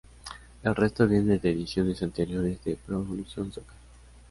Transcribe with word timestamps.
El 0.63 0.75
resto 0.75 1.07
viene 1.07 1.37
de 1.37 1.51
ediciones 1.51 2.01
anteriores 2.01 2.63
de 2.63 2.75
Pro 2.75 3.01
Evolution 3.03 3.51
Soccer. 3.53 3.77